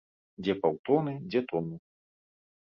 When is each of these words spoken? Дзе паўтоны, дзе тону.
Дзе 0.45 0.55
паўтоны, 0.63 1.13
дзе 1.29 1.45
тону. 1.53 1.75